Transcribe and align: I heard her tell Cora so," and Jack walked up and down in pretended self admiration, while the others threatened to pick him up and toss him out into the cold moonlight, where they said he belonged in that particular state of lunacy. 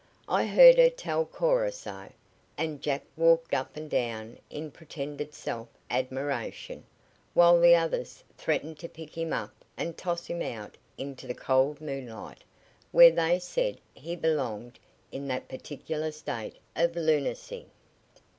I 0.27 0.47
heard 0.47 0.79
her 0.79 0.89
tell 0.89 1.25
Cora 1.25 1.71
so," 1.71 2.11
and 2.57 2.81
Jack 2.81 3.03
walked 3.15 3.53
up 3.53 3.77
and 3.77 3.87
down 3.87 4.39
in 4.49 4.71
pretended 4.71 5.31
self 5.35 5.67
admiration, 5.91 6.85
while 7.35 7.59
the 7.61 7.75
others 7.75 8.23
threatened 8.35 8.79
to 8.79 8.89
pick 8.89 9.15
him 9.15 9.31
up 9.31 9.53
and 9.77 9.95
toss 9.95 10.25
him 10.25 10.41
out 10.41 10.75
into 10.97 11.27
the 11.27 11.35
cold 11.35 11.81
moonlight, 11.81 12.43
where 12.91 13.11
they 13.11 13.37
said 13.37 13.79
he 13.93 14.15
belonged 14.15 14.79
in 15.11 15.27
that 15.27 15.47
particular 15.47 16.11
state 16.11 16.55
of 16.75 16.95
lunacy. 16.95 17.67